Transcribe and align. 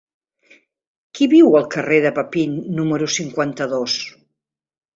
Qui 1.17 1.27
viu 1.33 1.57
al 1.59 1.67
carrer 1.75 2.01
de 2.07 2.13
Papin 2.17 2.57
número 2.81 3.13
cinquanta-dos? 3.19 4.01